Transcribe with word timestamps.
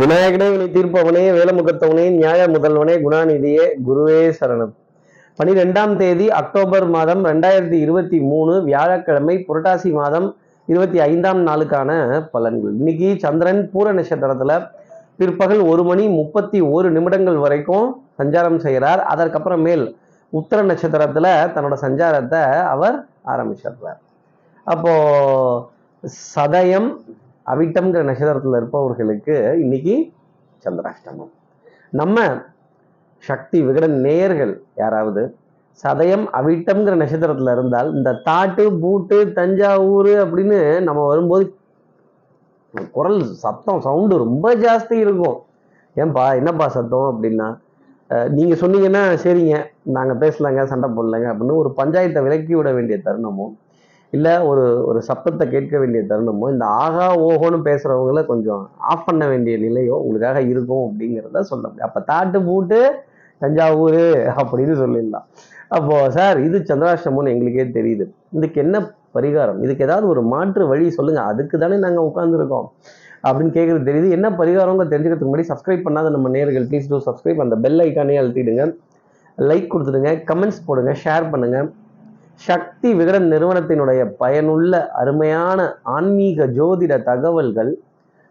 விநாயகனே 0.00 0.46
வினை 0.52 0.66
தீர்ப்பவனே 0.74 1.22
வேலமுகத்தவனே 1.36 2.10
நியாய 2.10 2.46
முதல்வனே 2.46 2.94
குணாநிதியே 3.04 3.64
குருவே 3.86 4.32
சரணம். 4.40 4.72
பனிரெண்டாம் 5.38 5.96
தேதி 5.96 6.30
அக்டோபர் 6.30 6.86
மாதம் 6.86 7.24
ரெண்டாயிரத்தி 7.24 7.72
இருபத்தி 7.72 8.20
மூணு 8.20 8.62
வியாழக்கிழமை 8.62 9.44
புரட்டாசி 9.48 9.92
மாதம் 9.92 10.36
இருபத்தி 10.66 11.00
ஐந்தாம் 11.00 11.46
நாளுக்கான 11.46 11.90
பலன்கள். 12.32 12.74
இன்னைக்கு 12.78 13.16
சந்திரன் 13.18 13.70
பூர 13.72 13.92
நட்சத்திரத்துல 13.92 14.70
பிற்பகல் 15.16 15.60
ஒரு 15.60 15.84
மணி 15.84 16.08
முப்பத்தி 16.08 16.60
ஒரு 16.60 16.90
நிமிடங்கள் 16.90 17.36
வரைக்கும் 17.36 18.02
சஞ்சாரம் 18.18 18.56
செய்கிறார். 18.56 19.06
அதற்கப்புறமேல் 19.14 19.94
உத்தர 20.30 20.62
நட்சத்திரத்துல 20.62 21.26
தன்னோட 21.54 21.76
சஞ்சாரத்தை 21.80 22.42
அவர் 22.62 23.04
ஆரம்பிச்சிடுறார். 23.26 24.00
அப்போ 24.62 24.92
சதயம் 26.34 26.96
அவிட்டம்ங்கிற 27.52 28.02
நட்சத்திரத்தில் 28.08 28.58
இருப்பவர்களுக்கு 28.60 29.36
இன்னைக்கு 29.64 29.94
சந்திராஷ்டமம். 30.64 31.30
நம்ம 32.00 32.18
சக்தி 33.22 33.58
விகடன் 33.68 33.96
நேயர்கள் 34.06 34.52
யாராவது 34.82 35.22
சதயம் 35.82 36.26
அவிட்டம்ங்கிற 36.38 36.94
நட்சத்திரத்தில் 37.00 37.52
இருந்தால் 37.54 37.88
இந்த 37.98 38.10
தாட்டு 38.28 38.64
பூட்டு 38.82 39.18
தஞ்சாவூர் 39.38 40.12
அப்படின்னு 40.24 40.58
நம்ம 40.88 41.00
வரும்போது 41.12 41.44
குரல் 42.96 43.20
சத்தம் 43.44 43.80
சவுண்டு 43.86 44.16
ரொம்ப 44.24 44.48
ஜாஸ்தி 44.64 44.96
இருக்கும். 45.04 45.38
ஏன்பா 45.96 46.24
என்னப்பா 46.40 46.66
சத்தம் 46.76 47.08
அப்படின்னா 47.12 47.48
நீங்கள் 48.36 48.60
சொன்னீங்கன்னா 48.62 49.02
சரிங்க 49.24 49.56
நாங்கள் 49.96 50.20
பேசலாங்க 50.22 50.62
சண்டை 50.72 50.88
போடலங்க 50.96 51.26
அப்படின்னு 51.32 51.60
ஒரு 51.62 51.70
பஞ்சாயத்தை 51.80 52.20
விலக்கி 52.26 52.54
விட 52.58 52.70
வேண்டிய 52.76 52.96
தருணமும் 53.06 53.52
இல்லை 54.16 54.32
ஒரு 54.50 54.64
ஒரு 54.88 55.00
சத்தத்தை 55.08 55.44
கேட்க 55.54 55.74
வேண்டிய 55.80 56.00
தருணமோ 56.10 56.46
இந்த 56.54 56.66
ஆகா 56.84 57.06
ஓஹோன்னு 57.26 57.58
பேசுகிறவங்கள 57.68 58.22
கொஞ்சம் 58.30 58.62
ஆஃப் 58.92 59.04
பண்ண 59.08 59.24
வேண்டிய 59.32 59.56
நிலையோ 59.64 59.96
உங்களுக்காக 60.04 60.40
இருக்கும் 60.52 60.84
அப்படிங்கிறத 60.86 61.42
சொல்ல 61.50 61.64
முடியும். 61.68 61.88
அப்போ 61.88 62.00
தாட்டு 62.10 62.38
பூட்டு 62.48 62.80
தஞ்சாவூர் 63.42 64.02
அப்படின்னு 64.40 64.74
சொல்லிடலாம். 64.82 65.26
அப்போது 65.76 66.10
சார் 66.16 66.38
இது 66.46 66.58
சந்திராஷ்டமம்னு 66.70 67.32
எங்களுக்கே 67.34 67.66
தெரியுது. 67.78 68.06
இதுக்கு 68.38 68.58
என்ன 68.64 68.76
பரிகாரம்? 69.16 69.60
இதுக்கு 69.64 69.84
ஏதாவது 69.86 70.06
ஒரு 70.14 70.22
மாற்று 70.32 70.64
வழி 70.72 70.90
சொல்லுங்கள் 70.96 71.28
அதுக்கு 71.32 71.56
தானே 71.62 71.76
நாங்கள் 71.84 72.08
உட்காந்துருக்கோம் 72.08 72.66
அப்படின்னு 73.26 73.54
கேட்குறது 73.56 73.88
தெரியுது. 73.88 74.08
என்ன 74.16 74.28
பரிகாரங்க 74.40 74.84
தெரிஞ்சுக்கிறதுக்கு 74.92 75.30
முன்னாடி 75.30 75.50
சப்ஸ்கிரைப் 75.52 75.86
பண்ணாத 75.86 76.10
நம்ம 76.16 76.30
நேர்கள் 76.36 76.66
ப்ளீஸ் 76.70 76.90
டூ 76.92 77.00
சப்ஸ்கிரைப் 77.08 77.44
அந்த 77.44 77.56
பெல் 77.64 77.82
ஐக்கானே 77.86 78.16
அழுத்திடுங்க. 78.22 78.64
லைக் 79.38 79.70
கொடுத்துடுங்க. 79.72 80.12
கமெண்ட்ஸ் 80.30 80.62
போடுங்க. 80.68 80.92
ஷேர் 81.04 81.26
பண்ணுங்கள் 81.32 81.68
சக்தி 82.46 82.90
விகடன் 82.98 83.26
நிறுவனத்தினுடைய 83.32 84.02
பயனுள்ள 84.20 84.74
அருமையான 85.00 85.60
ஆன்மீக 85.94 86.46
ஜோதிட 86.58 86.94
தகவல்கள் 87.08 87.72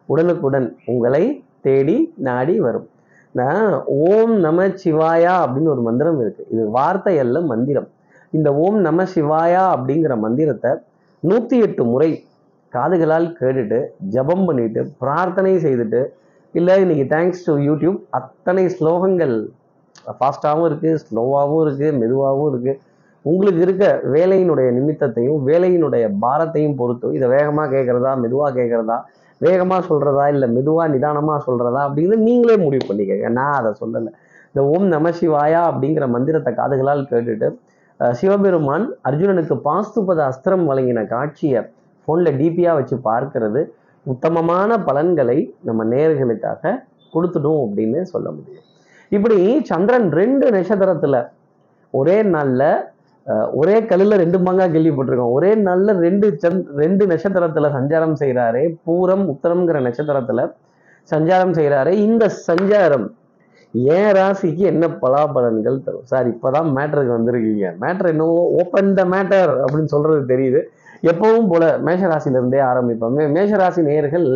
உடனுக்குடன் 0.10 0.68
உங்களை 0.92 1.24
தேடி 1.66 1.98
நாடி 2.28 2.56
வரும். 2.66 2.88
நான் 3.40 3.74
ஓம் 4.08 4.34
நம 4.46 4.66
சிவாயா 4.84 5.34
அப்படின்னு 5.44 5.74
ஒரு 5.76 5.84
மந்திரம் 5.88 6.20
இருக்கு. 6.24 6.44
இது 6.54 6.64
வார்த்தை 6.78 7.14
அல்ல 7.24 7.42
மந்திரம். 7.52 7.88
இந்த 8.38 8.50
ஓம் 8.64 8.80
நம 8.88 9.06
சிவாயா 9.14 9.64
அப்படிங்கிற 9.76 10.16
மந்திரத்தை 10.26 10.72
நூத்தி 11.24 11.56
எட்டு 11.66 11.84
முறை 11.92 12.10
காதுகளால் 12.74 13.30
கேட்டுட்டு 13.40 13.80
ஜெபம் 14.16 14.46
பண்ணிட்டு 14.48 14.82
பிரார்த்தனை 15.04 15.54
செய்துட்டு 15.66 16.02
இல்லை 16.54 16.76
இன்னைக்கு 16.84 17.06
தேங்க்ஸ் 17.16 17.46
டு 17.48 17.54
யூடியூப் 17.70 17.98
அத்தனை 18.20 18.64
ஸ்லோகங்கள். 18.78 19.36
ஃபாஸ்ட்டாகவும் 20.20 20.68
இருக்குது 20.70 21.00
ஸ்லோவாகவும் 21.08 21.64
இருக்குது 21.66 21.98
மெதுவாகவும் 22.02 22.50
இருக்குது 22.54 22.80
உங்களுக்கு 23.26 23.62
இருக்க 23.66 23.86
வேலையினுடைய 24.16 24.68
நிமித்தத்தையும் 24.78 25.40
வேலையினுடைய 25.48 26.04
பாரத்தையும் 26.24 26.78
பொறுத்து 26.82 27.08
இதை 27.18 27.28
வேகமாக 27.36 27.68
கேட்குறதா 27.76 28.12
மெதுவாக 28.24 28.52
கேட்குறதா 28.60 28.98
வேகமாக 29.42 29.82
சொல்கிறதா 29.90 30.26
இல்லை 30.34 30.48
மெதுவாக 30.56 30.88
நிதானமாக 30.94 31.40
சொல்கிறதா 31.48 31.82
அப்படிங்கிறது 31.88 32.28
நீங்களே 32.30 32.56
முடிவு 32.66 32.86
பண்ணிக்கங்க. 32.90 33.28
நான் 33.40 33.58
அதை 33.60 33.72
சொல்லலை. 33.82 34.12
இந்த 34.50 34.62
ஓம் 34.74 34.88
நம 34.94 35.10
சிவாயா 35.20 35.62
அப்படிங்கிற 35.72 36.06
மந்திரத்தை 36.16 36.52
காதுகளால் 36.60 37.04
கேட்டுட்டு 37.12 37.50
சிவபெருமான் 38.00 38.86
அர்ஜுனனுக்கு 39.08 39.56
பாஸ்துபத 39.68 40.20
அஸ்திரம் 40.30 40.66
வழங்கின 40.70 41.00
காட்சியை 41.14 41.62
ஃபோனில் 42.04 42.38
டிபியாக 42.40 42.78
வச்சு 42.80 42.96
பார்க்கறது. 43.10 43.62
உத்தமமான 44.06 44.78
பலன்களை 44.88 45.38
நம்ம 45.68 45.86
நேர்களுக்காக 45.94 46.72
கொடுத்துடும் 47.14 47.62
அப்படின்னு 47.66 48.02
சொல்ல 48.14 48.28
முடியும். 48.38 48.66
இப்படி 49.12 49.38
சந்திரன் 49.72 50.08
ரெண்டு 50.22 50.46
நட்சத்திரத்தில் 50.56 51.20
ஒரே 51.94 52.18
நாளில் 52.36 52.70
ஒரே 53.62 53.76
கல்லுல 53.90 54.18
ரெண்டு 54.22 54.38
மங்கா 54.46 54.66
கேள்விப்பட்டிருக்கோம் 54.76 55.36
ஒரே 55.38 55.52
நல்ல 55.70 55.94
ரெண்டு 56.06 56.28
சந் 56.44 56.62
ரெண்டு 56.82 57.04
நட்சத்திரத்தில் 57.12 57.74
சஞ்சாரம் 57.78 58.16
செய்கிறாரே 58.22 58.64
பூரம் 58.88 59.26
உத்தரம்ங்கிற 59.34 59.80
நட்சத்திரத்தில் 59.88 60.44
சஞ்சாரம் 61.12 61.56
செய்கிறாரே 61.58 61.94
இந்த 62.08 62.24
சஞ்சாரம் 62.48 63.08
என் 63.96 64.12
ராசிக்கு 64.18 64.64
என்ன 64.72 64.86
பலாபலன்கள் 65.02 65.84
தரும்? 65.86 66.06
சார் 66.12 66.28
இப்போதான் 66.32 66.70
மேட்டருக்கு 66.78 67.14
வந்திருக்கீங்க. 67.18 67.66
மேட்டர் 67.84 68.10
என்னவோ 68.14 68.40
ஓப்பன் 68.62 68.90
த 69.00 69.04
மேட்டர் 69.14 69.52
அப்படின்னு 69.64 69.92
சொல்றது 69.94 70.22
தெரியுது. 70.32 70.62
எப்பவும் 71.12 71.50
போல 71.52 71.64
மேஷராசிலிருந்தே 71.88 72.62
ஆரம்பிப்போம். 72.72 73.20
மேஷராசி 73.36 73.82
நேயர்கள் 73.90 74.28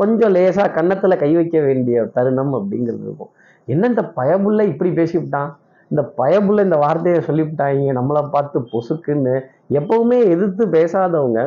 கொஞ்சம் 0.00 0.32
லேசாக 0.36 0.68
கன்னத்தில் 0.76 1.20
கை 1.22 1.30
வைக்க 1.38 1.56
வேண்டிய 1.66 2.04
தருணம் 2.16 2.54
அப்படிங்கிறது 2.58 3.04
இருக்கும். 3.08 3.32
என்னென்ன 3.68 4.02
பயமுள்ள 4.18 4.60
இப்படி 4.72 4.90
பேசிவிட்டான்? 5.00 5.50
இந்த 5.90 6.02
பயபுள்ள 6.16 6.62
இந்த 6.62 6.76
வார்த்தையை 6.76 7.20
சொல்லிவிட்டாங்க 7.28 7.92
நம்மளை 7.98 8.22
பார்த்து 8.30 8.60
பொசுக்குன்னு 8.72 9.34
எப்பவுமே 9.70 10.18
எதிர்த்து 10.34 10.64
பேசாதவங்க. 10.66 11.40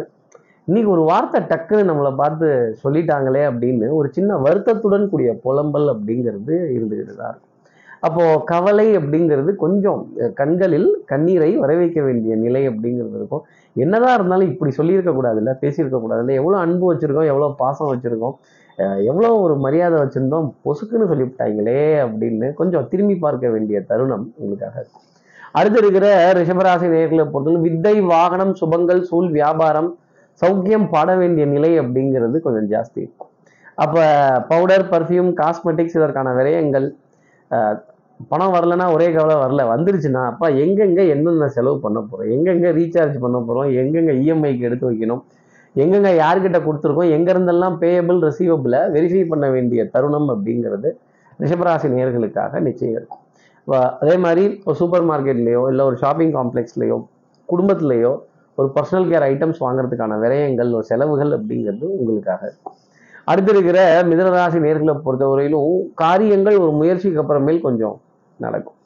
இன்னைக்கு 0.68 0.90
ஒரு 0.92 1.02
வார்த்தை 1.02 1.40
டக்குன்னு 1.42 1.90
நம்மளை 1.90 2.12
பார்த்து 2.16 2.48
சொல்லிட்டாங்களே 2.84 3.44
அப்படின்னு 3.52 3.88
ஒரு 3.90 4.10
சின்ன 4.12 4.38
வருத்தத்துடன் 4.38 5.10
கூடிய 5.10 5.30
புலம்பல் 5.44 5.88
அப்படிங்கிறது 5.94 6.56
இருந்துகிட்டு 6.76 7.16
தான் 7.16 7.32
இருக்கும் 7.32 7.49
அப்போ 8.04 8.24
கவலை 8.52 8.86
அப்படிங்கிறது 8.98 9.52
கொஞ்சம் 9.64 10.02
கண்களில் 10.40 10.90
கண்ணீரை 11.12 11.50
வர 11.64 11.72
வைக்க 11.80 12.00
வேண்டிய 12.08 12.34
நிலை 12.44 12.62
அப்படிங்கிறது 12.70 13.18
இருக்கும். 13.20 13.44
என்னதான் 13.76 14.16
இருந்தாலும் 14.18 14.52
இப்படி 14.52 14.72
சொல்லியிருக்க 14.78 15.12
கூடாதுல்ல 15.18 15.54
பேசியிருக்க 15.64 15.98
கூடாதுல்ல. 16.04 16.38
எவ்வளோ 16.42 16.58
அன்பு 16.66 16.86
வச்சிருக்கோம் 16.92 17.30
எவ்வளோ 17.32 17.50
பாசம் 17.64 17.92
வச்சுருக்கோம் 17.92 18.38
எவ்வளோ 19.12 19.30
ஒரு 19.46 19.56
மரியாதை 19.64 19.98
வச்சுருந்தோம் 20.02 20.46
பொசுக்குன்னு 20.66 21.10
சொல்லிவிட்டாங்களே 21.12 21.82
அப்படின்னு 22.04 22.48
கொஞ்சம் 22.60 22.86
திரும்பி 22.92 23.16
பார்க்க 23.26 23.56
வேண்டிய 23.56 23.80
தருணம் 23.90 24.26
உங்களுக்காக 24.40 24.76
இருக்கும் 24.82 25.06
அடுத்து 25.60 25.80
இருக்கிற 25.82 26.08
ரிஷபராசி 26.38 26.88
நேர்களை 26.94 27.26
பொறுத்தவரை 27.34 27.62
வித்தை 27.66 27.94
வாகனம் 28.14 28.54
சுபங்கள் 28.60 29.02
சூழ் 29.10 29.30
வியாபாரம் 29.38 29.90
சௌக்கியம் 30.42 30.88
பாட 30.94 31.10
வேண்டிய 31.22 31.46
நிலை 31.54 31.72
அப்படிங்கிறது 31.82 32.38
கொஞ்சம் 32.46 32.70
ஜாஸ்தி 32.74 33.00
இருக்கும். 33.04 33.32
அப்போ 33.84 34.04
பவுடர் 34.52 34.86
பர்ஃப்யூம் 34.94 35.32
காஸ்மெட்டிக்ஸ் 35.42 35.98
இதற்கான 36.00 36.34
விரயங்கள் 36.40 36.88
பணம் 38.32 38.54
வரலன்னா 38.56 38.86
ஒரே 38.96 39.08
கவலை 39.16 39.36
வரல. 39.44 39.62
வந்துருச்சுன்னா 39.74 40.22
அப்பா 40.32 40.48
எங்கெங்கே 40.64 41.04
என்னென்ன 41.14 41.50
செலவு 41.58 41.78
பண்ண 41.86 42.00
போகிறோம் 42.10 42.32
எங்கெங்கே 42.36 42.72
ரீசார்ஜ் 42.80 43.16
பண்ண 43.26 43.38
போகிறோம் 43.48 43.70
எங்கெங்கே 43.82 44.16
இஎம்ஐக்கு 44.24 44.68
எடுத்து 44.70 44.86
வைக்கணும்? 44.90 45.22
எங்கெங்கே 45.76 46.12
யார்கிட்ட 46.24 46.60
கொடுத்துருக்கோம்? 46.66 47.12
எங்கேருந்தெல்லாம் 47.16 47.76
பேயபிள் 47.84 48.20
ரிசீவபிளை 48.28 48.82
வெரிஃபை 48.96 49.24
பண்ண 49.32 49.48
வேண்டிய 49.56 49.82
தருணம் 49.94 50.30
அப்படிங்கிறது 50.34 50.92
ரிஷபராசி 51.44 51.90
நேர்களுக்காக 51.96 52.60
நிச்சயம் 52.68 52.96
இருக்கும். 53.00 53.24
அதே 54.02 54.16
மாதிரி 54.26 54.44
ஒரு 54.68 54.78
சூப்பர் 54.82 55.06
மார்க்கெட்லேயோ 55.10 55.62
இல்லை 55.72 55.84
ஒரு 55.90 55.98
ஷாப்பிங் 56.04 56.34
காம்ப்ளெக்ஸ்லேயோ 56.38 56.98
குடும்பத்துலேயோ 57.50 58.12
ஒரு 58.58 58.70
பர்சனல் 58.76 59.08
கேர் 59.12 59.26
ஐட்டம்ஸ் 59.32 59.60
வாங்குறதுக்கான 59.66 60.18
விரயங்கள் 60.24 60.72
ஒரு 60.78 60.86
செலவுகள் 60.92 61.32
அப்படிங்கிறது 61.38 61.86
உங்களுக்காக 61.98 62.42
இருக்கும். 62.50 62.76
அடுத்து 63.32 63.52
இருக்கிற 63.56 63.80
மிதனராசி 64.10 64.60
நேர்களை 64.66 64.94
பொறுத்தவரையிலும் 65.06 65.74
காரியங்கள் 66.02 66.58
ஒரு 66.64 66.72
முயற்சிக்கு 66.82 67.22
அப்புறமேல் 67.24 67.66
கொஞ்சம் 67.68 67.96
நடக்கும். 68.40 68.78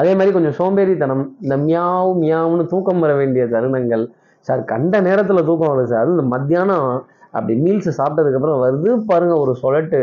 அதே 0.00 0.12
மாதிரி 0.18 0.30
கொஞ்சம் 0.34 0.56
சோம்பேறித்தனம் 0.58 1.24
இந்த 1.44 1.54
மியாவும் 1.66 2.20
மியாவும்னு 2.24 2.64
தூக்கம் 2.72 3.02
வர 3.04 3.12
வேண்டிய 3.20 3.44
தருணங்கள் 3.54 4.04
சார் 4.48 4.62
கண்ட 4.72 5.00
நேரத்தில் 5.06 5.46
தூக்கம் 5.48 5.72
வருது 5.72 5.90
சார். 5.92 6.04
அது 6.04 6.14
இந்த 6.16 6.26
மத்தியானம் 6.34 6.86
அப்படி 7.36 7.54
மீல்ஸ் 7.64 7.98
சாப்பிட்டதுக்கப்புறம் 7.98 8.62
வருது 8.64 8.90
பாருங்க 9.10 9.34
ஒரு 9.44 9.52
சொலட்டு. 9.62 10.00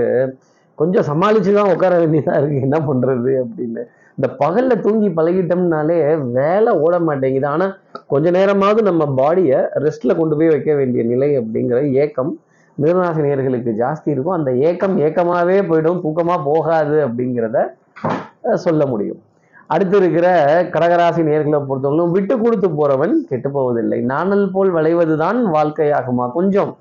கொஞ்சம் 0.80 1.08
சமாளித்து 1.12 1.52
தான் 1.60 1.72
உட்கார 1.76 1.94
வேண்டியதாக 2.02 2.40
இருக்குது 2.40 2.66
என்ன 2.68 2.78
பண்ணுறது 2.90 3.32
அப்படின்னு. 3.44 3.84
இந்த 4.18 4.28
பகலில் 4.42 4.84
தூங்கி 4.86 5.10
பழகிட்டோம்னாலே 5.18 5.98
வேலை 6.38 6.72
ஓட 6.84 6.96
மாட்டேங்குது. 7.08 7.48
ஆனால் 7.54 7.74
கொஞ்ச 8.12 8.28
நேரமாவது 8.38 8.82
நம்ம 8.90 9.06
பாடியை 9.20 9.60
ரெஸ்ட்டில் 9.86 10.20
கொண்டு 10.20 10.38
போய் 10.40 10.54
வைக்க 10.54 10.72
வேண்டிய 10.82 11.04
நிலை 11.12 11.30
அப்படிங்கிற 11.42 11.80
ஏக்கம் 12.04 12.32
மிருகராசி 12.82 13.22
நேயர்களுக்கு 13.26 13.72
ஜாஸ்தி 13.82 14.10
இருக்கும். 14.14 14.38
அந்த 14.40 14.50
ஏக்கம் 14.70 14.96
ஏக்கமாகவே 15.06 15.58
போயிடும். 15.70 16.02
தூக்கமாக 16.04 16.40
போகாது 16.50 16.98
அப்படிங்கிறத 17.06 17.58
சொல்ல 18.66 18.82
முடியும். 18.92 19.22
அடுத்து 19.74 19.96
இருக்கிற 20.02 20.28
கடகராசி 20.74 21.22
நேர்களை 21.30 21.60
பொறுத்தவரைக்கும் 21.70 22.14
விட்டு 22.16 22.36
கொடுத்து 22.44 22.68
போறவன் 22.80 23.16
கெட்டு 23.30 23.50
போவதில்லை 23.56 24.00
நாணல் 24.12 24.46
போல் 24.54 24.72
விளைவதுதான் 24.76 25.40
வாழ்க்கையாகுமா? 25.56 26.26
கொஞ்சம் 26.38 26.72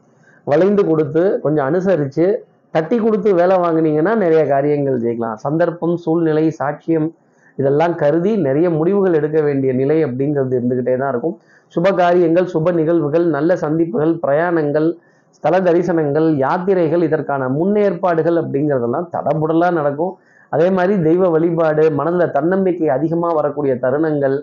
வளைந்து 0.46 0.82
கொடுத்து 0.90 1.22
கொஞ்சம் 1.44 1.66
அனுசரித்து 1.70 2.26
தட்டி 2.74 2.96
கொடுத்து 3.04 3.28
வேலை 3.38 3.56
வாங்குனீங்கன்னா 3.62 4.12
நிறைய 4.22 4.42
காரியங்கள் 4.52 5.00
ஜெயிக்கலாம் 5.04 5.40
சந்தர்ப்பம் 5.44 5.94
சூழ்நிலை 6.04 6.44
சாட்சியம் 6.60 7.08
இதெல்லாம் 7.60 7.94
கருதி 8.02 8.32
நிறைய 8.46 8.66
முடிவுகள் 8.78 9.16
எடுக்க 9.18 9.38
வேண்டிய 9.46 9.70
நிலை 9.80 9.96
அப்படிங்கிறது 10.06 10.56
இருந்துக்கிட்டே 10.58 10.94
தான் 11.02 11.12
இருக்கும். 11.14 11.36
சுப 11.74 11.92
காரியங்கள் 12.00 12.48
சுப 12.54 12.72
நிகழ்வுகள் 12.80 13.26
நல்ல 13.36 13.50
சந்திப்புகள் 13.64 14.12
பிரயாணங்கள் 14.24 14.88
ஸ்தல 15.36 15.54
தரிசனங்கள் 15.66 16.28
யாத்திரைகள் 16.44 17.06
இதற்கான 17.08 17.48
முன்னேற்பாடுகள் 17.58 18.38
அப்படிங்கிறதெல்லாம் 18.42 19.08
தடபுடலாக 19.14 19.76
நடக்கும். 19.78 20.12
அதே 20.52 20.68
மாதிரி 20.76 20.94
தெய்வ 21.06 21.28
வழிபாடு 21.34 21.84
மனதில் 21.98 22.34
தன்னம்பிக்கை 22.36 22.90
அதிகமாக 22.96 23.34
வரக்கூடிய 23.38 23.72
தருணங்கள் 23.84 24.36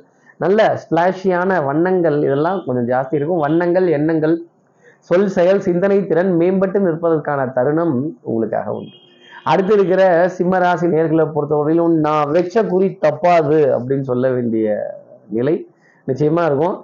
நல்ல 0.44 0.60
ஸ்பிளாஷியான 0.84 1.60
வண்ணங்கள் 1.68 2.18
இதெல்லாம் 2.28 2.60
கொஞ்சம் 2.66 2.88
ஜாஸ்தி 2.92 3.16
இருக்கும். 3.20 3.44
வண்ணங்கள் 3.46 3.88
எண்ணங்கள் 3.98 4.36
சொல் 5.10 5.32
செயல் 5.38 5.62
சிந்தனை 5.68 5.98
திறன் 6.10 6.32
மேம்பட்டு 6.42 6.80
நிற்பதற்கான 6.88 7.40
தருணம் 7.58 7.96
உங்களுக்காக 8.30 8.76
உண்டு. 8.78 8.96
அடுத்து 9.52 9.74
இருக்கிற 9.78 10.04
சிம்மராசி 10.38 10.88
நேர்களை 10.94 11.26
பொறுத்தவரையிலும் 11.36 11.96
நான் 12.06 12.32
வெச்ச 12.36 12.66
குறி 12.72 12.88
தப்பாது 13.06 13.58
அப்படின்னு 13.78 14.06
சொல்ல 14.12 14.28
வேண்டிய 14.36 14.76
நிலை 15.38 15.56
நிச்சயமாக 16.08 16.48
இருக்கும். 16.50 16.76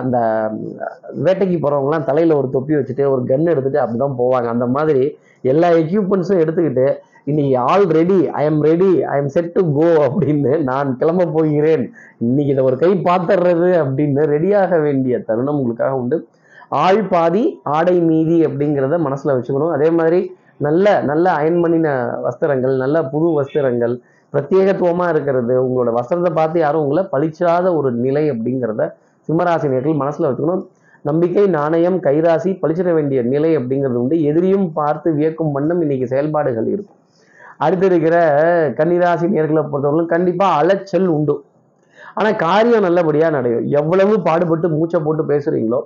அந்த 0.00 0.18
வேட்டைக்கு 1.24 1.56
போகிறவங்களாம் 1.58 2.08
தலையில் 2.10 2.38
ஒரு 2.40 2.48
தொப்பி 2.56 2.74
வச்சுட்டு 2.78 3.04
ஒரு 3.12 3.22
கன் 3.30 3.50
எடுத்துகிட்டு 3.52 3.82
அப்படி 3.82 3.98
தான் 4.04 4.18
போவாங்க. 4.20 4.48
அந்த 4.54 4.66
மாதிரி 4.76 5.02
எல்லா 5.52 5.68
எக்யூப்மெண்ட்ஸும் 5.82 6.42
எடுத்துக்கிட்டு 6.42 6.86
இன்னைக்கு 7.30 7.56
all 7.70 7.86
ready 7.98 8.18
I 8.40 8.42
am 8.50 8.60
ready 8.68 8.90
I 9.14 9.16
am 9.22 9.32
set 9.34 9.52
to 9.56 9.62
go 9.78 9.88
அப்படின்னு 10.06 10.52
நான் 10.70 10.88
கிளம்ப 11.00 11.26
போகிறேன். 11.36 11.84
இன்னைக்கு 12.26 12.52
இதை 12.54 12.62
ஒரு 12.70 12.76
கை 12.82 12.90
பார்த்துடுறது 13.08 13.68
அப்படின்னு 13.82 14.22
ரெடியாக 14.34 14.78
வேண்டிய 14.86 15.18
தருணம் 15.28 15.58
உங்களுக்காக 15.60 16.00
உண்டு. 16.02 16.18
ஆள் 16.84 17.02
பாதி 17.12 17.44
ஆடை 17.76 17.96
மீதி 18.08 18.38
அப்படிங்கிறத 18.48 18.98
மனசில் 19.06 19.34
வச்சுக்கணும். 19.36 19.74
அதே 19.76 19.90
மாதிரி 19.98 20.20
நல்ல 20.66 20.86
நல்ல 21.10 21.26
அயன் 21.38 21.60
பண்ணின 21.62 21.88
வஸ்திரங்கள் 22.26 22.74
நல்ல 22.82 22.96
புது 23.12 23.28
வஸ்திரங்கள் 23.38 23.94
பிரத்யேகத்துவமாக 24.32 25.12
இருக்கிறது 25.14 25.54
உங்களோட 25.62 25.90
வஸ்திரத்தை 25.96 26.32
பார்த்து 26.40 26.58
யாரும் 26.64 26.84
உங்களை 26.84 27.02
பழிச்சாத 27.14 27.66
ஒரு 27.78 27.88
நிலை 28.04 28.24
அப்படிங்கிறத 28.34 28.84
சிம்மராசினியர்கள் 29.28 30.00
மனசில் 30.02 30.28
வச்சுக்கணும். 30.28 30.64
நம்பிக்கை 31.04 31.44
நாணயம் 31.58 31.98
கைராசி 32.06 32.50
பழிச்சிட 32.62 32.90
வேண்டிய 32.96 33.20
நிலை 33.32 33.50
அப்படிங்கிறது 33.58 33.98
உண்டு. 34.02 34.16
எதிரியும் 34.30 34.66
பார்த்து 34.78 35.08
வியக்கும் 35.18 35.54
வண்ணம் 35.56 35.80
இன்னைக்கு 35.84 36.06
செயல்பாடுகள் 36.12 36.68
இருக்கும். 36.74 36.98
அடுத்து 37.64 37.86
இருக்கிற 37.90 38.16
கன்னிராசி 38.78 39.26
நேர்களை 39.34 39.62
பொறுத்தவரைக்கும் 39.64 40.12
கண்டிப்பாக 40.14 40.58
அலைச்சல் 40.60 41.08
உண்டு. 41.16 41.34
ஆனால் 42.18 42.38
காரியம் 42.44 42.86
நல்லபடியாக 42.86 43.34
நடையும் 43.36 43.66
எவ்வளவு 43.80 44.14
பாடுபட்டு 44.28 44.68
மூச்சை 44.76 44.98
போட்டு 45.06 45.24
பேசுகிறீங்களோ 45.32 45.80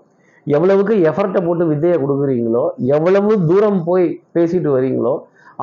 எவ்வளவுக்கு 0.46 0.94
எஃபர்ட்டை 1.10 1.40
போட்டு 1.46 1.64
வித்தையை 1.70 1.96
கொடுக்குறீங்களோ 1.98 2.64
எவ்வளவு 2.96 3.32
தூரம் 3.48 3.80
போய் 3.84 4.06
பேசிட்டு 4.36 4.70
வரீங்களோ 4.76 5.14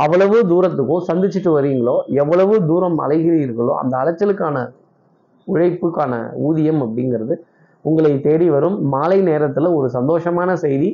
அவ்வளவு 0.03 0.37
தூரத்துக்கும் 0.51 1.05
சந்திச்சுட்டு 1.09 1.51
வரீங்களோ 1.57 1.95
எவ்வளவு 2.21 2.53
தூரம் 2.69 2.97
அலைகிறீர்களோ 3.05 3.73
அந்த 3.81 3.93
அலைச்சலுக்கான 4.01 4.57
உழைப்புக்கான 5.47 6.13
ஊதியம் 6.47 6.81
அப்படிங்கிறது 6.85 7.35
உங்களை 7.83 8.11
தேடி 8.21 8.49
வரும். 8.49 8.77
மாலை 8.93 9.19
நேரத்துல 9.21 9.71
ஒரு 9.75 9.87
சந்தோஷமான 9.97 10.53
செய்தி. 10.65 10.89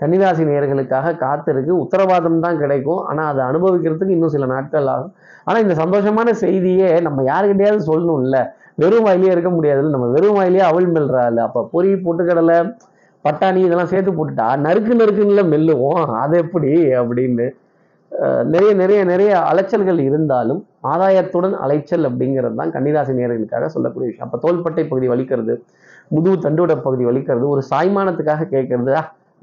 கன்னிராசி 0.00 0.42
நேர்களுக்காக 0.50 1.14
காத்திருக்கு. 1.24 1.72
உத்தரவாதம் 1.84 2.42
தான் 2.44 2.58
கிடைக்கும். 2.58 3.00
ஆனா 3.04 3.22
அதை 3.28 3.42
அனுபவிக்கிறதுக்கு 3.44 4.16
இன்னும் 4.18 4.34
சில 4.36 4.46
நாட்கள் 4.46 4.86
ஆகும். 4.86 5.12
ஆனா 5.44 5.58
இந்த 5.58 5.74
சந்தோஷமான 5.82 6.30
செய்தியே 6.44 6.88
நம்ம 7.06 7.22
யாருக்கிட்டையாவது 7.22 7.82
சொல்லணும்ல? 7.90 8.38
வெறும் 8.82 9.06
வாயிலே 9.06 9.32
இருக்க 9.32 9.50
முடியாதுல்ல. 9.50 9.94
நம்ம 9.96 10.06
வெறும் 10.06 10.36
வாயிலே 10.38 10.62
அவள் 10.70 10.86
மெல்றாள். 10.96 11.38
அப்ப 11.46 11.68
பொறி 11.72 11.90
பொட்டுக்கடலை 12.06 12.58
பட்டாணி 13.24 13.60
இதெல்லாம் 13.66 13.90
சேர்த்து 13.92 14.12
போட்டுட்டா 14.18 14.46
நறுக்கு 14.66 14.92
நறுக்குன்னு 15.00 15.42
மெல்லுவோம். 15.54 16.04
அது 16.22 16.36
எப்படி 16.44 16.70
அப்படின்னு 17.00 17.46
நிறைய 18.52 18.70
நிறைய 18.74 19.00
நிறைய 19.04 19.32
அலைச்சல்கள் 19.50 19.98
இருந்தாலும் 20.06 20.60
ஆதாயத்துடன் 20.92 21.54
அலைச்சல் 21.64 22.06
அப்படிங்கிறது 22.08 22.56
தான் 22.60 22.72
கன்னிராசி 22.76 23.12
நேர்களுக்காக 23.18 23.66
சொல்லக்கூடிய 23.74 24.08
விஷயம். 24.10 24.26
அப்போ 24.28 24.38
தோள்பட்டை 24.46 24.84
பகுதி 24.86 25.08
வலிக்கிறது. 25.08 25.54
முதுகு 26.14 26.36
தண்டோட 26.44 26.74
பகுதி 26.86 27.04
வலிக்கிறது. 27.08 27.46
ஒரு 27.54 27.62
சாய்மானத்துக்காக 27.70 28.46
கேட்கறது 28.54 28.94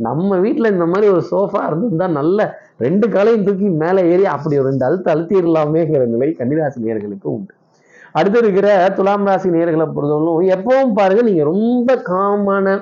நம்ம 0.06 0.38
வீட்டில் 0.44 0.72
இந்த 0.74 0.86
மாதிரி 0.90 1.08
ஒரு 1.14 1.22
சோஃபா 1.30 1.62
இருந்திருந்தா 1.68 2.08
நல்ல 2.18 2.40
ரெண்டு 2.86 3.06
காலையும் 3.14 3.46
தூக்கி 3.46 3.68
மேலே 3.84 4.02
ஏறி 4.14 4.26
அப்படி 4.34 4.58
ஒரு 4.62 4.70
ரெண்டு 4.70 4.86
அழுத்து 4.88 5.10
அழுத்திடலாமேங்கிற 5.14 6.04
நிலை 6.16 6.28
கன்னிராசி 6.40 6.84
நேர்களுக்கு 6.88 7.28
உண்டு. 7.36 7.54
அடுத்து 8.18 8.38
இருக்கிற 8.44 8.68
துலாம் 8.98 9.26
ராசி 9.30 9.48
நேயர்களை 9.56 9.88
பொறுத்தவரைக்கும் 9.96 10.52
எப்பவும் 10.56 10.94
பாருங்க 11.00 11.24
நீங்க 11.30 11.44
ரொம்ப 11.54 11.96
காமான 12.10 12.76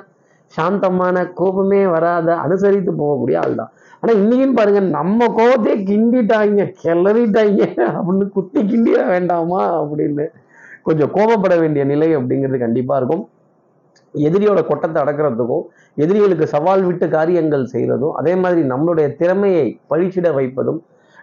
சாந்தமான 0.52 1.22
கோபமே 1.38 1.80
வராத 1.94 2.28
அனுசரித்து 2.44 2.92
போகக்கூடிய 3.00 3.36
ஆள் 3.44 3.56
தான். 3.60 3.70
ஆனா 4.00 4.12
இன்னைக்குன்னு 4.20 4.58
பாருங்க 4.58 4.80
நம்ம 4.98 5.28
கோபத்தையே 5.38 5.76
கிண்டிட்டாங்க 5.90 6.66
கிளறிட்டாங்க 6.82 7.62
அப்படின்னு 7.94 8.26
குத்தி 8.36 8.60
கிண்டிட 8.72 9.00
வேண்டாமா 9.12 9.62
அப்படின்னு 9.80 10.26
கொஞ்சம் 10.88 11.12
கோபப்பட 11.16 11.56
வேண்டிய 11.62 11.84
நிலை 11.92 12.10
அப்படிங்கிறது 12.18 12.60
கண்டிப்பா 12.66 12.96
இருக்கும். 13.02 13.24
எதிரியோட 14.26 14.60
கொட்டத்தை 14.70 14.98
அடக்கிறதுக்கும் 15.02 15.64
எதிரிகளுக்கு 16.04 16.46
சவால் 16.54 16.84
விட்டு 16.88 17.06
காரியங்கள் 17.16 17.64
செய்கிறதும் 17.74 18.14
அதே 18.20 18.34
மாதிரி 18.42 18.62
நம்மளுடைய 18.72 19.06
திறமையை 19.20 19.66
பழிச்சிட 19.92 20.32
வைப்பதும் 20.38 20.80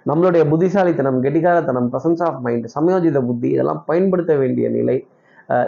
நம்மளுடைய 0.10 0.44
புத்திசாலித்தனம் 0.52 1.20
கெட்டிகாரத்தனம் 1.26 1.90
பிரசன்ஸ் 1.92 2.24
ஆஃப் 2.28 2.40
மைண்ட் 2.46 2.68
சமயோஜித 2.76 3.20
புத்தி 3.28 3.50
இதெல்லாம் 3.56 3.82
பயன்படுத்த 3.90 4.34
வேண்டிய 4.42 4.70
நிலை 4.78 4.98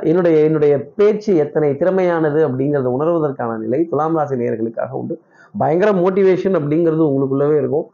என்னுடைய 0.09 0.35
என்னுடைய 0.47 0.73
பேச்சு 0.97 1.31
எத்தனை 1.43 1.69
திறமையானது 1.81 2.39
அப்படிங்கிறத 2.47 2.89
உணர்வதற்கான 2.97 3.57
நிலை 3.63 3.79
துலாம் 3.91 4.15
ராசி 4.17 4.35
நேர்களுக்காக 4.41 4.93
உண்டு. 4.99 5.15
பயங்கர 5.61 5.89
மோட்டிவேஷன் 6.01 6.57
அப்படிங்கிறது 6.59 7.03
உங்களுக்குள்ளவே 7.09 7.55
இருக்கும். 7.61 7.85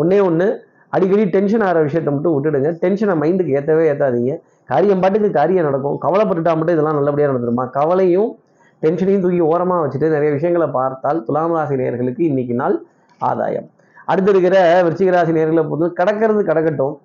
ஒன்னே 0.00 0.18
ஒன்று 0.28 0.46
அடிக்கடி 0.96 1.24
டென்ஷன் 1.36 1.64
ஆகிற 1.66 1.78
விஷயத்தை 1.86 2.10
மட்டும் 2.14 2.34
விட்டுடுங்க. 2.34 2.70
டென்ஷனை 2.82 3.14
மைண்டுக்கு 3.22 3.54
ஏற்றவே 3.58 3.84
ஏற்றாதீங்க 3.92 4.34
காரியம் 4.70 5.02
பாட்டுக்கு 5.02 5.30
காரியம் 5.38 5.66
நடக்கும். 5.68 5.96
கவலைப்பட்டுட்டா 6.04 6.54
மட்டும் 6.58 6.76
இதெல்லாம் 6.76 6.98
நல்லபடியாக 6.98 7.32
நடந்துருமா? 7.32 7.64
கவலையும் 7.78 8.30
டென்ஷனையும் 8.82 9.20
தூக்கி 9.20 9.40
ஓரமாக 9.40 9.80
வச்சுட்டு 9.84 10.08
நிறைய 10.08 10.30
விஷயங்களை 10.32 10.68
பார்த்தால் 10.78 11.24
துலாம் 11.24 11.54
ராசி 11.54 11.74
நேர்களுக்கு 11.74 12.22
இன்னைக்கு 12.30 12.54
நாள் 12.54 12.76
ஆதாயம். 13.18 13.68
அடுத்து 14.04 14.30
இருக்கிற 14.30 14.82
விருச்சிக 14.82 15.10
ராசி 15.10 15.32
நேர்களை 15.32 15.62
பொறுத்து 15.68 16.04
கடக்கிறது 16.04 16.42
கடக்கட்டும். 16.50 16.96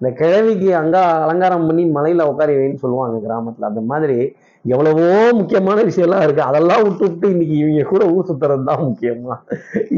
இந்த 0.00 0.10
கிழவிக்கு 0.20 0.68
அங்கா 0.82 1.00
அலங்காரம் 1.24 1.66
பண்ணி 1.68 1.82
மலையில 1.96 2.26
உட்காரி 2.30 2.52
வைன்னு 2.58 2.82
சொல்லுவாங்க 2.84 3.16
கிராமத்துல. 3.24 3.68
அந்த 3.70 3.80
மாதிரி 3.90 4.16
எவ்வளவோ 4.64 5.08
முக்கியமான 5.38 5.82
விஷயம்லாம் 5.88 6.22
இருக்கு. 6.24 6.42
அதெல்லாம் 6.50 6.82
விட்டு 6.86 7.04
விட்டு 7.06 7.26
இன்னைக்கு 7.30 7.54
இவங்க 7.62 7.82
கூட 7.90 8.04
ஊர் 8.14 8.28
சுத்துறது 8.30 8.64
தான் 8.70 8.82
முக்கியமா. 8.86 9.34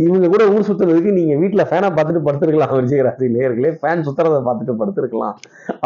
இவங்க 0.07 0.27
கூட 0.35 0.43
ஊர் 0.55 0.67
சுத்துறதுக்கு 0.69 1.13
நீங்க 1.19 1.35
வீட்டுல 1.43 1.65
ஃபேனை 1.71 1.91
பார்த்துட்டு 1.97 2.25
படுத்துருக்கலாம் 2.27 2.75
விஜயராசி 2.81 3.29
நேர்களே 3.37 3.73
ஃபேன் 3.81 4.05
சுத்துறதை 4.09 4.41
பார்த்துட்டு 4.49 4.77
படுத்துருக்கலாம் 4.83 5.37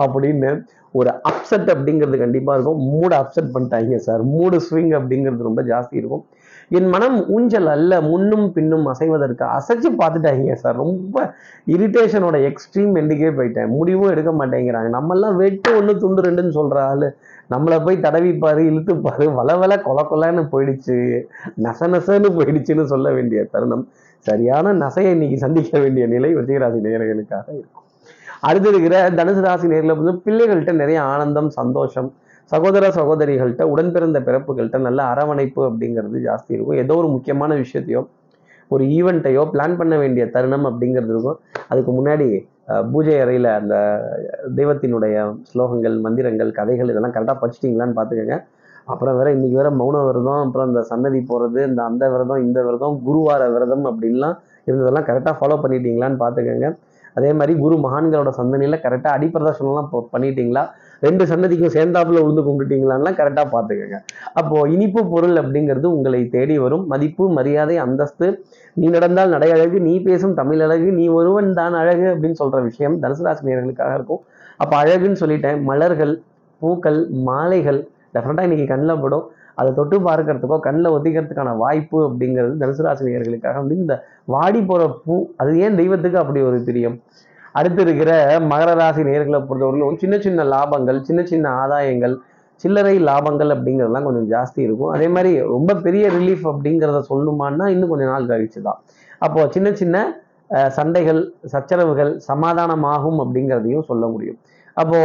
அப்படின்னு 0.04 0.50
ஒரு 0.92 1.10
அப்செட் 1.30 1.68
அப்படிங்கிறது 1.74 2.18
கண்டிப்பா 2.24 2.54
இருக்கும். 2.54 2.82
மூடு 2.92 3.14
அப்செட் 3.16 3.54
பண்ணிட்டாங்க 3.54 3.96
சார். 4.08 4.22
மூடு 4.34 4.58
ஸ்விங் 4.68 4.92
அப்படிங்கிறது 4.98 5.48
ரொம்ப 5.50 5.62
ஜாஸ்தி 5.72 5.96
இருக்கும். 6.02 6.24
என் 6.70 6.88
மனம் 6.88 7.28
ஊஞ்சல் 7.28 7.66
அல்ல 7.66 8.00
முன்னும் 8.00 8.52
பின்னும் 8.52 8.86
அசைவதற்கு 8.86 9.44
அசைச்சு 9.56 9.90
பார்த்துட்டாங்க 10.00 10.52
சார் 10.52 10.76
ரொம்ப 10.76 11.34
இரிட்டேஷனோட 11.66 12.36
எக்ஸ்ட்ரீம் 12.48 12.94
எண்டுக்கே 13.00 13.30
போயிட்டேன். 13.38 13.66
முடிவும் 13.66 14.10
எடுக்க 14.10 14.30
மாட்டேங்கிறாங்க. 14.30 14.90
நம்மெல்லாம் 14.98 15.36
வெட்டு 15.36 15.76
ஒன்று 15.76 15.98
துண்டு 15.98 16.22
ரெண்டுன்னு 16.22 16.56
சொல்ற 16.58 16.78
ஆளு. 16.78 17.16
நம்மளை 17.50 17.84
போய் 17.84 17.96
தடவிப்பாரு 17.96 18.62
இழுத்துப்பாரு. 18.70 19.34
வள 19.34 19.56
வள 19.56 19.82
கொல 19.86 20.06
கொலன்னு 20.10 20.44
போயிடுச்சு. 20.52 21.26
நச 21.62 21.88
நசன்னு 21.88 22.30
போயிடுச்சுன்னு 22.38 22.84
சொல்ல 22.84 23.12
வேண்டிய 23.12 23.44
தருணம். 23.44 23.88
சரியான 24.18 24.72
நசையை 24.72 25.12
இன்னைக்கு 25.12 25.38
சந்திக்க 25.38 25.78
வேண்டிய 25.78 26.06
நிலை 26.06 26.34
விஜயராசி 26.34 26.78
நேயர்களுக்காக 26.86 27.48
இருக்கும். 27.48 27.84
அடுத்து 28.40 28.68
இருக்கிற 28.68 29.10
தனுசு 29.10 29.40
ராசி 29.40 29.66
நேரில் 29.66 29.94
வந்து 29.94 30.12
பிள்ளைகள்கிட்ட 30.24 30.72
நிறைய 30.72 31.02
ஆனந்தம் 31.02 31.50
சந்தோஷம் 31.50 32.12
சகோதர 32.52 32.88
சகோதரிகள்கிட்ட 32.98 33.64
உடன் 33.72 33.92
பிறந்த 33.94 34.18
பிறப்புகள்கிட்ட 34.26 34.78
நல்ல 34.88 35.00
அரவணைப்பு 35.12 35.62
அப்படிங்கிறது 35.68 36.18
ஜாஸ்தி 36.26 36.52
இருக்கும். 36.56 36.80
ஏதோ 36.82 36.96
ஒரு 37.02 37.08
முக்கியமான 37.14 37.54
விஷயத்தையோ 37.62 38.02
ஒரு 38.74 38.84
ஈவெண்ட்டையோ 38.98 39.42
பிளான் 39.54 39.78
பண்ண 39.80 39.94
வேண்டிய 40.02 40.24
தருணம் 40.34 40.66
அப்படிங்கிறது 40.70 41.12
இருக்கும். 41.14 41.38
அதுக்கு 41.72 41.92
முன்னாடி 41.98 42.28
பூஜை 42.92 43.16
அறையில் 43.24 43.48
அந்த 43.58 43.74
தெய்வத்தினுடைய 44.58 45.16
ஸ்லோகங்கள் 45.50 45.96
மந்திரங்கள் 46.06 46.50
கதைகள் 46.58 46.90
இதெல்லாம் 46.92 47.14
கரெக்டாக 47.16 47.38
படிச்சிட்டிங்களான்னு 47.42 47.98
பார்த்துக்கோங்க. 47.98 48.38
அப்புறம் 48.92 49.16
வேற 49.18 49.28
இன்னைக்கு 49.36 49.56
வேற 49.60 49.70
மௌன 49.80 50.00
விரதம் 50.08 50.42
அப்புறம் 50.46 50.68
இந்த 50.70 50.82
சன்னதி 50.90 51.20
போகிறது 51.30 51.60
இந்த 51.68 51.80
அந்த 51.90 52.04
விரதம் 52.14 52.42
இந்த 52.46 52.58
விரதம் 52.66 52.96
குருவார 53.06 53.42
விரதம் 53.54 53.86
அப்படின்லாம் 53.90 54.36
இருந்ததெல்லாம் 54.68 55.06
கரெக்டாக 55.08 55.34
ஃபாலோ 55.38 55.56
பண்ணிட்டீங்களான்னு 55.62 56.20
பார்த்துக்கோங்க. 56.24 56.68
அதே 57.18 57.30
மாதிரி 57.38 57.52
குரு 57.64 57.76
மகான்களோட 57.84 58.30
சந்தனியில் 58.40 58.82
கரெக்டாக 58.84 59.16
அடிப்பிரதர்ஷனம்லாம் 59.16 59.90
பண்ணிட்டீங்களா? 60.14 60.64
ரெண்டு 61.04 61.24
சன்னதிக்கும் 61.30 61.72
சேர்ந்தாப்புல 61.76 62.22
உழுந்து 62.24 62.42
கும்பிட்டீங்களான்லாம் 62.46 63.18
கரெக்டாக 63.20 63.46
பார்த்துக்கோங்க. 63.54 63.98
அப்போ 64.40 64.56
இனிப்பு 64.74 65.00
பொருள் 65.12 65.36
அப்படிங்கிறது 65.42 65.86
உங்களை 65.96 66.20
தேடி 66.34 66.56
வரும். 66.64 66.84
மதிப்பு 66.92 67.24
மரியாதை 67.38 67.76
அந்தஸ்து 67.84 68.28
நீ 68.80 68.86
நடந்தால் 68.96 69.34
நடை 69.34 69.50
அழகு 69.56 69.78
நீ 69.88 69.94
பேசும் 70.08 70.34
தமிழ் 70.40 70.64
அழகு 70.66 70.88
நீ 70.98 71.06
ஒருவன் 71.18 71.50
தான் 71.60 71.76
அழகு 71.82 72.06
அப்படின்னு 72.14 72.40
சொல்ற 72.42 72.60
விஷயம் 72.68 72.96
தனுசுராசி 73.04 73.48
நேர்களுக்காக 73.48 73.92
இருக்கும். 73.98 74.22
அப்போ 74.62 74.74
அழகுன்னு 74.82 75.22
சொல்லிட்டேன். 75.22 75.58
மலர்கள் 75.70 76.14
பூக்கள் 76.62 77.00
மாலைகள் 77.28 77.80
டெஃபினட்டாக 78.14 78.46
இன்னைக்கு 78.48 78.66
கண்ணில் 78.70 79.02
படும். 79.04 79.24
அதை 79.60 79.70
தொட்டு 79.76 79.96
பார்க்கறதுக்கோ 80.06 80.56
கண்ணில் 80.64 80.94
ஒத்திக்கிறதுக்கான 80.94 81.52
வாய்ப்பு 81.60 81.98
அப்படிங்கிறது 82.06 82.54
தனுசு 82.62 82.82
ராசினியர்களுக்காக 82.86 83.56
வந்து 83.62 83.76
இந்த 83.82 83.94
வாடி 84.34 84.60
போகிற 84.70 84.88
பூ 85.04 85.14
அது 85.42 85.52
ஏன் 85.66 85.78
தெய்வத்துக்கு 85.80 86.18
அப்படி 86.22 86.40
ஒரு 86.48 86.58
பிரியம்? 86.66 86.96
அடுத்து 87.58 87.82
இருக்கிற 87.86 88.12
மகர 88.52 88.70
ராசி 88.80 89.02
நேர்களை 89.08 89.40
பொறுத்தவரையிலும் 89.48 90.00
சின்ன 90.02 90.16
சின்ன 90.26 90.44
லாபங்கள் 90.54 90.98
சின்ன 91.08 91.20
சின்ன 91.30 91.46
ஆதாயங்கள் 91.62 92.14
சில்லறை 92.62 92.94
லாபங்கள் 93.08 93.50
அப்படிங்கிறதுலாம் 93.54 94.06
கொஞ்சம் 94.08 94.28
ஜாஸ்தி 94.34 94.60
இருக்கும். 94.66 94.92
அதே 94.94 95.06
மாதிரி 95.14 95.30
ரொம்ப 95.54 95.74
பெரிய 95.86 96.04
ரிலீஃப் 96.16 96.44
அப்படிங்கிறத 96.52 97.00
சொல்லணுமான்னா 97.10 97.66
இன்னும் 97.74 97.90
கொஞ்சம் 97.92 98.10
நாள் 98.12 98.30
கழிச்சு 98.30 98.60
தான். 98.68 98.78
அப்போது 99.24 99.52
சின்ன 99.56 99.68
சின்ன 99.80 99.96
சண்டைகள் 100.76 101.20
சச்சரவுகள் 101.52 102.12
சமாதானமாகும் 102.28 103.18
அப்படிங்கிறதையும் 103.22 103.86
சொல்ல 103.90 104.04
முடியும். 104.14 104.38
அப்போ 104.82 104.98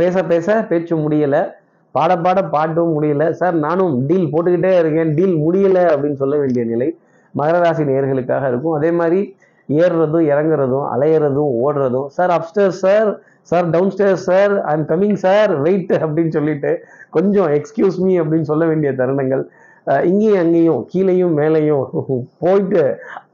பேச 0.00 0.22
பேச 0.32 0.56
பேச்சு 0.70 0.94
முடியலை 1.04 1.42
பாட 1.94 2.12
பாட 2.24 2.38
பாட்டும் 2.54 2.94
முடியல 2.96 3.24
சார் 3.40 3.56
நானும் 3.66 3.92
டீல் 4.08 4.30
போட்டுக்கிட்டே 4.32 4.72
இருக்கேன் 4.80 5.10
டீல் 5.18 5.36
முடியலை 5.44 5.84
அப்படின்னு 5.92 6.20
சொல்ல 6.22 6.36
வேண்டிய 6.42 6.64
நிலை 6.72 6.88
மகர 7.34 7.56
ராசி 7.64 7.82
நேர்களுக்காக 7.90 8.44
இருக்கும். 8.50 8.76
அதே 8.78 8.90
மாதிரி 9.00 9.20
ஏறுறதும் 9.68 10.26
இறங்குறதும் 10.32 10.86
அலையிறதும் 10.94 11.52
ஓடுறதும் 11.64 12.08
sir 12.16 12.32
upstairs 12.36 12.74
sir 12.82 13.08
sir 13.50 13.66
downstairs 13.94 14.26
sir 14.30 14.52
I 14.70 14.72
am 14.78 14.86
coming 14.90 15.18
sir 15.24 15.52
wait 15.66 15.92
அப்படின்னு 16.02 16.32
சொல்லிட்டு 16.36 16.70
கொஞ்சம் 17.16 17.50
எக்ஸ்கியூஸ் 17.58 17.98
மீ 18.04 18.12
அப்படின்னு 18.22 18.48
சொல்ல 18.50 18.64
வேண்டிய 18.66 18.90
தருணங்கள். 18.92 19.42
இங்கேயும் 20.10 20.40
அங்கேயும் 20.42 20.80
கீழேயும் 20.92 21.34
மேலேயும் 21.40 21.84
போயிட்டு 22.44 22.82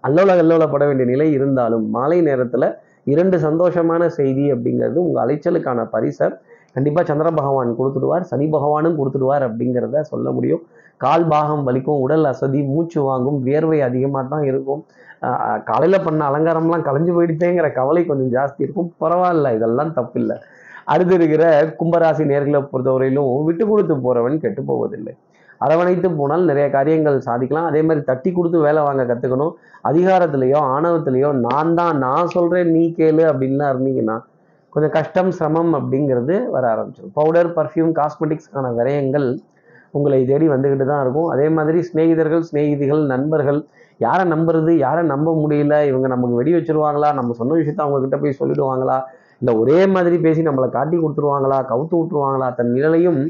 அல்லோல 0.07 0.37
அல்லோலப்பட 0.43 0.85
வேண்டிய 0.89 1.07
நிலை 1.13 1.29
இருந்தாலும் 1.39 1.87
மாலை 1.97 2.19
நேரத்தில் 2.29 2.67
இரண்டு 3.13 3.37
சந்தோஷமான 3.47 4.03
செய்தி 4.19 4.45
அப்படிங்கிறது 4.53 4.99
உங்கள் 5.07 5.23
அலைச்சலுக்கான 5.25 5.81
பரிசை. 5.95 6.29
கண்டிப்பாக 6.77 7.05
சந்திர 7.11 7.29
பகவான் 7.41 7.79
கொடுத்துடுவார். 7.81 8.25
சனி 8.31 8.47
பகவானும் 8.55 8.97
கொடுத்துடுவார் 9.01 9.45
அப்படிங்கிறத 9.49 10.03
சொல்ல 10.13 10.29
முடியும். 10.37 10.63
கால் 11.05 11.27
பாகம் 11.33 11.65
வலிக்கும் 11.69 12.03
உடல் 12.05 12.27
அசதி 12.31 12.61
மூச்சு 12.73 13.01
வாங்கும் 13.09 13.39
வியர்வை 13.47 13.79
அதிகமாக 13.89 14.25
தான் 14.33 14.45
இருக்கும். 14.51 14.83
காலையில் 15.71 16.05
பண்ண 16.07 16.21
அலங்காரம்லாம் 16.31 16.87
கலைஞ்சு 16.89 17.13
போயிடுச்சேங்கிற 17.17 17.69
கவலை 17.79 18.03
கொஞ்சம் 18.09 18.33
ஜாஸ்தி 18.37 18.61
இருக்கும். 18.67 18.89
பரவாயில்ல 19.03 19.53
இதெல்லாம் 19.59 19.93
தப்பில்லை. 19.99 20.37
அடுத்து 20.93 21.15
இருக்கிற 21.19 21.45
கும்பராசி 21.81 22.25
நேர்களை 22.33 22.61
பொறுத்தவரையிலும் 22.73 23.31
விட்டு 23.49 23.65
கொடுத்து 23.71 23.95
போகிறவன் 24.07 24.43
கெட்டு 24.43 24.63
போவதில்லை. 24.71 25.15
அரவணைத்து 25.65 26.09
போனால் 26.19 26.49
நிறைய 26.51 26.67
காரியங்கள் 26.75 27.19
சாதிக்கலாம். 27.29 27.69
அதே 27.71 27.81
மாதிரி 27.89 28.01
தட்டி 28.09 28.31
கொடுத்து 28.37 28.59
வேலை 28.67 28.81
வாங்க 28.87 29.03
கற்றுக்கணும் 29.11 29.53
அதிகாரத்திலையோ 29.91 30.61
ஆணவத்திலையோ 30.75 31.31
நான் 31.47 31.75
தான் 31.81 31.97
நான் 32.07 32.33
சொல்கிறேன் 32.37 32.73
நீ 32.77 32.85
கேளு 32.99 33.23
அப்படின்லாம் 33.31 33.73
இருந்தீங்கன்னா 33.75 34.17
கொஞ்சம் 34.75 34.93
கஷ்டம் 34.97 35.31
சிரமம் 35.39 35.73
அப்படிங்கிறது 35.79 36.37
வர 36.55 36.65
ஆரம்பிச்சிடும் 36.75 37.15
பவுடர் 37.19 37.51
பர்ஃப்யூம் 37.59 37.93
காஸ்மெட்டிக்ஸ்க்கான 38.01 38.73
விரயங்கள் 38.79 39.29
உங்களை 39.97 40.19
தேடி 40.31 40.47
வந்துக்கிட்டு 40.53 40.87
தான் 40.93 41.03
இருக்கும். 41.05 41.29
அதே 41.35 41.47
மாதிரி 41.57 41.79
சிநேகிதர்கள் 41.89 42.47
சிநேகிதிகள் 42.49 43.03
நண்பர்கள் 43.13 43.61
யாரை 44.05 44.25
நம்புறது 44.33 44.73
யாரை 44.87 45.03
நம்ப 45.13 45.35
முடியல 45.43 45.75
இவங்க 45.91 46.07
நமக்கு 46.15 46.39
வெடி 46.41 46.53
வச்சிருவாங்களா 46.57 47.11
நம்ம 47.19 47.35
சொன்ன 47.41 47.59
விஷயத்த 47.61 47.85
அவங்க 47.85 48.01
கிட்ட 48.05 48.17
போய் 48.23 48.39
சொல்லிடுவாங்களா 48.41 48.97
இல்லை 49.41 49.53
ஒரே 49.61 49.79
மாதிரி 49.95 50.17
பேசி 50.25 50.41
நம்மளை 50.49 50.69
காட்டி 50.77 50.97
கொடுத்துருவாங்களா 50.97 51.59
கவுத்து 51.71 51.95
விட்டுருவாங்களா 52.01 52.49
தன் 52.59 52.73
நிழலையும் 52.77 53.21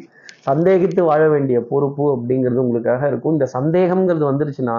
சந்தேகித்து 0.48 1.02
வாழ 1.10 1.22
வேண்டிய 1.34 1.58
பொறுப்பு 1.70 2.04
அப்படிங்கிறது 2.14 2.64
உங்களுக்காக 2.64 3.02
இருக்கும். 3.12 3.34
இந்த 3.36 3.46
சந்தேகம்ங்கிறது 3.56 4.26
வந்துருச்சுன்னா 4.30 4.76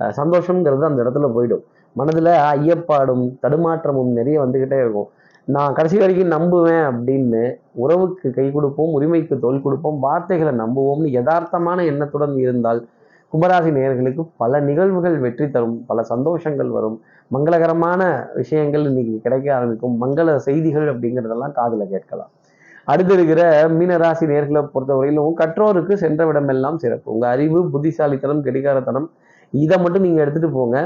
சந்தோஷங்கிறது 0.00 0.18
சந்தோஷம்ங்கிறது 0.20 0.84
அந்த 0.88 1.00
இடத்துல 1.04 1.28
போயிடும். 1.34 1.64
மனதில் 1.96 2.30
ஐயப்பாடும் 2.52 3.24
தடுமாற்றமும் 3.42 4.12
நிறைய 4.18 4.36
வந்துக்கிட்டே 4.44 4.78
இருக்கும். 4.84 5.08
நான் 5.48 5.74
கடைசி 5.76 5.96
வரைக்கும் 6.00 6.34
நம்புவேன் 6.34 6.84
அப்படின்னு 6.88 7.40
உறவுக்கு 7.84 8.26
கை 8.36 8.44
கொடுப்போம் 8.56 8.92
உரிமைக்கு 8.96 9.36
தோல் 9.44 9.64
கொடுப்போம் 9.64 9.98
வார்த்தைகளை 10.04 10.52
நம்புவோம்னு 10.60 11.08
யதார்த்தமான 11.16 11.78
எண்ணத்துடன் 11.92 12.36
இருந்தால் 12.42 12.80
கும்பராசி 13.32 13.70
நேயர்களுக்கு 13.76 14.22
பல 14.42 14.60
நிகழ்வுகள் 14.68 15.16
வெற்றி 15.24 15.46
தரும் 15.50 15.76
பல 15.90 16.02
சந்தோஷங்கள் 16.12 16.70
வரும். 16.76 16.96
மங்களகரமான 17.34 18.00
விஷயங்கள் 18.40 18.84
இன்னைக்கு 18.90 19.14
கிடைக்க 19.24 19.48
ஆரம்பிக்கும். 19.56 19.94
மங்கள 20.02 20.36
செய்திகள் 20.46 20.88
அப்படிங்கிறதெல்லாம் 20.92 21.54
காதில் 21.58 21.90
கேட்கலாம். 21.94 22.30
அடுத்து 22.88 23.12
இருக்கிற 23.16 23.42
மீனராசி 23.78 24.26
நேர்களை 24.32 24.62
பொறுத்தவரையிலும் 24.74 25.38
கற்றோருக்கு 25.40 25.96
சென்ற 26.04 26.24
விடமெல்லாம் 26.30 26.80
சிறப்பு. 26.84 27.08
உங்கள் 27.14 27.32
அறிவு 27.34 27.58
புத்திசாலித்தனம் 27.74 28.44
கெடிகாரத்தனம் 28.46 29.08
இதை 29.54 29.78
மட்டும் 29.84 30.04
நீங்கள் 30.06 30.24
எடுத்துட்டு 30.24 30.50
போங்க. 30.58 30.78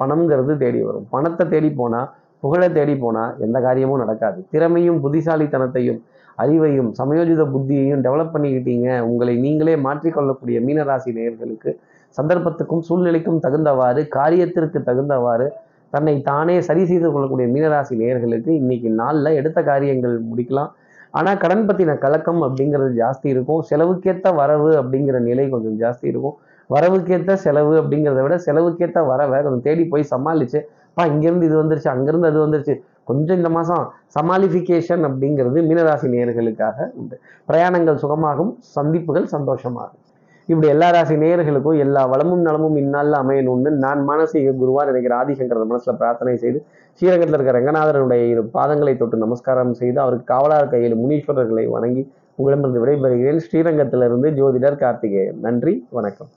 பணம்ங்கிறது 0.00 0.52
தேடி 0.64 0.80
வரும். 0.88 1.06
பணத்தை 1.14 1.44
தேடி 1.54 1.70
போனால் 1.82 2.08
புகழை 2.42 2.68
தேடி 2.72 2.94
போனால் 3.04 3.34
எந்த 3.44 3.58
காரியமும் 3.66 4.02
நடக்காது. 4.02 4.38
திறமையும் 4.52 4.98
புத்திசாலித்தனத்தையும் 5.04 6.00
அறிவையும் 6.42 6.90
சமயோஜித 6.98 7.44
புத்தியையும் 7.54 8.02
டெவலப் 8.06 8.34
பண்ணிக்கிட்டீங்க. 8.34 8.88
உங்களை 9.10 9.34
நீங்களே 9.44 9.76
மாற்றிக்கொள்ளக்கூடிய 9.86 10.58
மீனராசி 10.66 11.12
நேயர்களுக்கு 11.18 11.70
சந்தர்ப்பத்துக்கும் 12.18 12.84
சூழ்நிலைக்கும் 12.88 13.40
தகுந்தவாறு 13.46 14.02
காரியத்திற்கு 14.18 14.78
தகுந்தவாறு 14.90 15.48
தன்னை 15.94 16.14
தானே 16.22 16.54
சரி 16.68 16.82
செய்து 16.86 17.08
கொள்ளக்கூடிய 17.12 17.46
மீனராசி 17.54 17.94
நேயர்களுக்கு 18.02 18.50
இன்னைக்கு 18.60 18.88
நாளில் 19.00 19.36
எடுத்த 19.40 19.58
காரியங்கள் 19.70 20.14
முடிக்கலாம். 20.30 20.70
ஆனால் 21.18 21.38
கடன் 21.42 21.66
பற்றின 21.68 21.92
கலக்கம் 22.04 22.40
அப்படிங்கிறது 22.46 22.90
ஜாஸ்தி 23.02 23.28
இருக்கும். 23.34 23.60
செலவுக்கேற்ற 23.70 24.32
வரவு 24.40 24.70
அப்படிங்கிற 24.80 25.18
நிலை 25.28 25.46
கொஞ்சம் 25.54 25.78
ஜாஸ்தி 25.82 26.06
இருக்கும். 26.12 26.36
வரவுக்கேற்ற 26.74 27.34
செலவு 27.44 27.74
அப்படிங்கிறத 27.80 28.22
விட 28.24 28.36
செலவுக்கேற்ற 28.46 29.02
வரவை 29.12 29.38
கொஞ்சம் 29.44 29.66
தேடி 29.68 29.84
போய் 29.92 30.10
சமாளிச்சு 30.10 30.60
அப்பா 30.98 31.10
இங்கேருந்து 31.10 31.46
இது 31.48 31.56
வந்துருச்சு 31.62 31.88
அங்கேருந்து 31.92 32.28
அது 32.28 32.38
வந்துருச்சு. 32.44 32.74
கொஞ்சம் 33.08 33.36
இந்த 33.40 33.50
மாதம் 33.56 33.82
சமாளிஃபிகேஷன் 34.14 35.02
அப்படிங்கிறது 35.08 35.58
மீனராசி 35.68 36.06
நேயர்களுக்காக 36.14 36.86
உண்டு. 37.00 37.16
பிரயாணங்கள் 37.48 38.00
சுகமாகும் 38.02 38.50
சந்திப்புகள் 38.76 39.26
சந்தோஷமாகும். 39.34 40.00
இப்படி 40.48 40.68
எல்லா 40.72 40.88
ராசி 40.96 41.16
நேயர்களுக்கும் 41.22 41.78
எல்லா 41.84 42.02
வளமும் 42.12 42.42
நலமும் 42.46 42.76
இந்நாளில் 42.82 43.18
அமையணும்னு 43.20 43.72
நான் 43.84 44.02
மனசீக 44.10 44.54
குருவா 44.62 44.84
நினைக்கிற 44.90 45.14
ஆதிசங்கர 45.20 45.64
மனசில் 45.72 45.98
பிரார்த்தனை 46.02 46.34
செய்து 46.44 46.58
ஸ்ரீரங்கத்தில் 46.98 47.38
இருக்கிற 47.38 47.56
ரங்கநாதருடைய 47.58 48.24
இரு 48.32 48.44
பாதங்களை 48.58 48.96
தொட்டு 49.02 49.22
நமஸ்காரம் 49.24 49.78
செய்து 49.82 49.98
அவருக்கு 50.06 50.28
காவலார் 50.34 50.72
கையில் 50.74 50.98
முனீஸ்வரர்களை 51.04 51.66
வணங்கி 51.76 52.04
உங்களிடமிருந்து 52.40 52.84
விடைபெறுகிறேன். 52.84 53.40
ஸ்ரீரங்கத்திலிருந்து 53.46 54.30
ஜோதிடர் 54.40 54.82
கார்த்திகேயன். 54.84 55.40
நன்றி 55.46 55.74
வணக்கம். 55.98 56.32